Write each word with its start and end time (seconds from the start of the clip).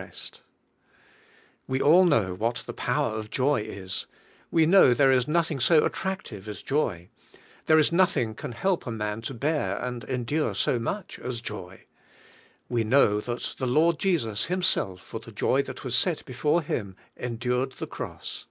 136 0.00 0.38
JO 0.38 0.42
y 1.68 1.74
IN 1.76 1.76
THE 1.76 1.76
HOL 1.76 1.76
V 1.76 1.76
GHOST 1.76 1.84
We 1.84 1.92
all 1.92 2.04
know 2.06 2.34
what 2.34 2.56
the 2.64 2.72
power 2.72 3.18
of 3.18 3.28
joy 3.30 3.60
is; 3.60 4.06
we 4.50 4.64
know 4.64 4.94
there 4.94 5.12
is 5.12 5.28
nothing 5.28 5.60
so 5.60 5.84
attractive 5.84 6.48
as 6.48 6.62
joy, 6.62 7.10
there 7.66 7.78
is 7.78 7.92
nothing 7.92 8.34
can 8.34 8.52
help 8.52 8.86
a 8.86 8.90
man 8.90 9.20
to 9.20 9.34
bear 9.34 9.76
and 9.76 10.02
endure 10.04 10.54
so 10.54 10.78
much 10.78 11.18
as 11.18 11.42
joy; 11.42 11.84
we 12.70 12.82
know 12.82 13.20
that 13.20 13.56
the 13.58 13.66
Lord 13.66 13.98
Jesus 13.98 14.46
Him 14.46 14.62
self 14.62 15.02
for 15.02 15.20
the 15.20 15.32
joy 15.32 15.60
that 15.64 15.84
was 15.84 15.94
set 15.96 16.24
before 16.24 16.62
Him 16.62 16.96
endured 17.18 17.72
the 17.72 17.86
cross. 17.86 18.46